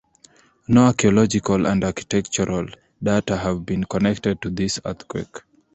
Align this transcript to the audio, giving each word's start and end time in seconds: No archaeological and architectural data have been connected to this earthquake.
No 0.67 0.85
archaeological 0.87 1.67
and 1.67 1.83
architectural 1.83 2.67
data 3.03 3.37
have 3.37 3.67
been 3.67 3.83
connected 3.83 4.41
to 4.41 4.49
this 4.49 4.79
earthquake. 4.83 5.43